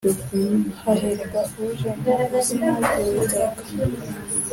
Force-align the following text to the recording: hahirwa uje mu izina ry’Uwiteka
hahirwa 0.81 1.39
uje 1.65 1.89
mu 2.01 2.13
izina 2.39 2.69
ry’Uwiteka 2.83 3.61